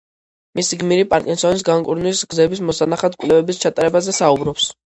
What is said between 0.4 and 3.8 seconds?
მისი გმირი პარკინსონის განკურნვის გზების მოსანახად კვლევების